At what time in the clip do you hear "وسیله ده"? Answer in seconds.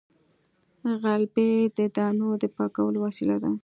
3.05-3.51